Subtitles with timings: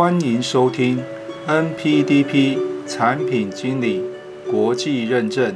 [0.00, 1.04] 欢迎收听
[1.46, 4.02] NPDP 产品经理
[4.50, 5.54] 国际认证。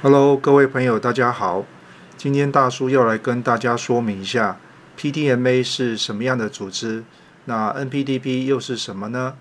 [0.00, 1.64] Hello，各位朋友，大家好。
[2.16, 4.60] 今天大叔要来跟大家说明一下
[4.96, 7.02] PDMA 是什么样的组织，
[7.46, 9.34] 那 NPDP 又是什么呢？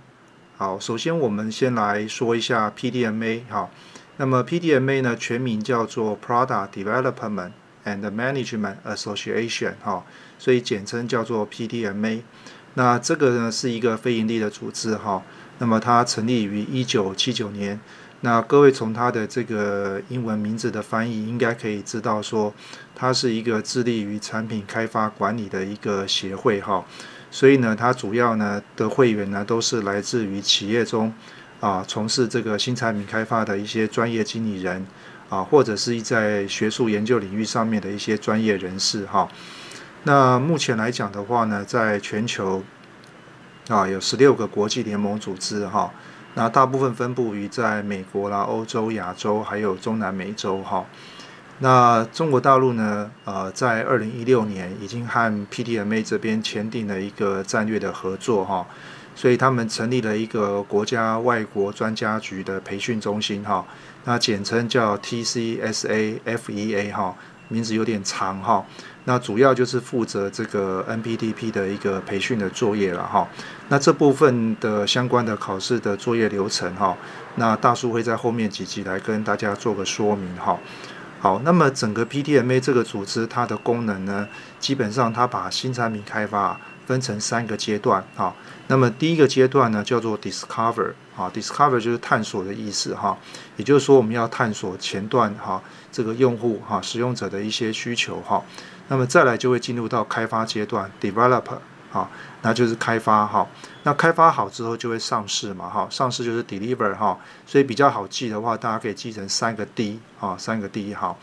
[0.58, 3.42] 好，首先我们先来说一下 PDMA。
[3.48, 3.70] 好，
[4.18, 7.52] 那么 PDMA 呢，全名叫做 Product Development
[7.86, 9.74] and Management Association。
[9.82, 10.06] 哈，
[10.38, 12.22] 所以简称叫做 PDMA。
[12.76, 14.96] 那这个呢是一个非营利的组织。
[14.96, 15.24] 哈，
[15.60, 17.80] 那么它成立于一九七九年。
[18.24, 22.54] 那各位从它的这个英文名字的翻译，应该可以知道说，
[22.96, 26.86] 它是一个致力于产品开发管理的一个协会哈。
[27.32, 31.12] 所以呢，它主要呢的会员呢都是来自于企业中
[31.60, 34.86] 啊，从事这个新产品开发的一些专业经理人
[35.32, 39.28] 啊，或者是在学术研究领域上面的一些专业人士哈。
[40.04, 42.62] 那目前来讲的话呢，在全球
[43.70, 45.90] 啊有十六个国际联盟组织哈。
[46.34, 50.86] 那大部分分布于在美国啦、欧洲、亚洲，还有中南美洲哈。
[51.60, 53.10] 那中国大陆呢？
[53.24, 58.66] 呃，在二零一六年已经和 PDMA 这边签订了一个战略的合作哈，
[59.16, 63.66] 所以他们成立了一个国家外国专家局的培训中心哈，
[64.06, 67.16] 那简称叫 TCSAFEA 哈。
[67.52, 68.66] 名字有点长哈，
[69.04, 73.28] 那主要就是负责这个 NPDP 的一个培训的作业了哈。
[73.68, 76.96] 那这部分的相关的考试的作业流程哈，
[77.36, 80.58] 那大叔会在后面几集来跟大家做个说明哈。
[81.22, 84.28] 好，那么整个 PTMA 这个组织它的功能呢，
[84.60, 88.34] 基本上它把新产品开发分成三个阶段哈。
[88.66, 93.16] 那么第一个阶段呢叫做 Discover 啊，Discover 就是探索的意思哈，
[93.56, 95.62] 也就是说我们要探索前段哈。
[95.92, 98.44] 这个用户哈使用者的一些需求哈，
[98.88, 101.44] 那么再来就会进入到开发阶段 develop
[101.92, 102.10] 好，
[102.42, 103.46] 那就是开发哈，
[103.84, 111.16] 那开发好之后就会上市嘛哈，上市就是 deliver 哈，所以比较好记的话，大家可以记成三个 D 啊，三个 D 哈。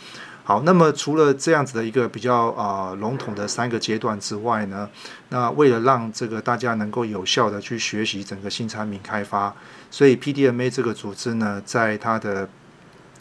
[0.45, 4.89] 好，那么除了这样子的一个比较啊笼统的三个阶段之外呢，
[5.29, 9.55] 那为了让这个大家能够有效的去学习整个新产品开发，
[9.91, 12.49] 所以 PDMA 这个组织呢，在它的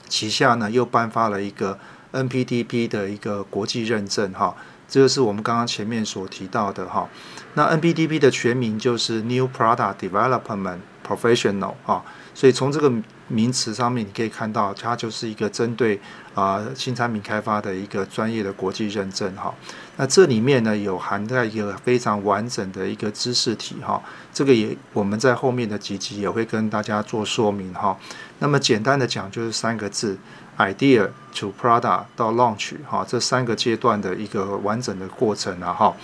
[0.08, 1.78] 旗下呢又颁发了一个
[2.24, 4.56] NPDP 的一个国际认证哈，
[4.88, 7.10] 这就是我们刚刚前面所提到的哈。
[7.54, 12.04] 那 NPDP 的全名就是 New Product Development Professional 啊，
[12.34, 12.92] 所以从这个
[13.30, 16.00] 名词上面你可以看到，它就是一个针对
[16.34, 19.54] 啊新产品开发的一个专业的国际认证哈。
[19.96, 24.02] 那这里面呢有涵盖一个非常完整的一个知识体哈，
[24.34, 27.98] 这个也我们在后面的几集也会跟大家做说明哈。
[28.40, 30.18] 那么简单的讲就是三个字
[30.58, 35.96] ：idea to product 到 launch 哈，这三个阶段的一个完整的过程啊哈。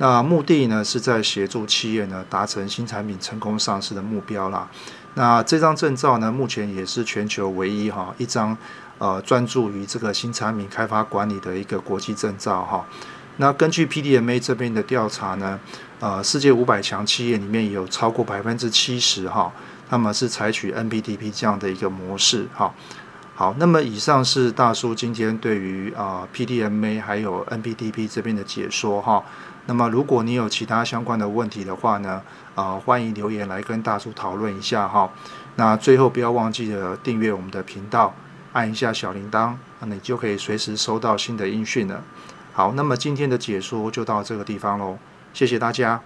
[0.00, 4.66] 那目的呢是在协助企业呢达成新产品成功上市的目标啦。
[5.12, 8.56] 那这张证照呢，目前也是全球唯一哈一张
[8.96, 12.86] 呃专注于这个新产品开发管理的一个国际证照哈。
[13.36, 15.60] 那根据 PDMA 这边的调查呢，
[16.00, 19.52] 呃，世界五百强企业里面有超过百分之七十哈。
[19.90, 22.72] 那么是采取 NPDP 这样的一个模式，哈，
[23.40, 29.24] 好，那么以上是大叔今天对于啊 PDMA 还有 NPDP 这边的解说，哈，
[29.64, 32.20] 那么如果你有其他相关的问题的话呢，
[32.54, 35.10] 啊，欢迎留言来跟大叔讨论一下，哈，
[35.56, 38.14] 那最后不要忘记了订阅我们的频道，
[38.52, 42.02] 按一下小铃铛，那你就可以随时收到新的音讯了。
[42.52, 44.98] 好，那么今天的解说就到这个地方喽，
[45.32, 45.98] 谢谢大家。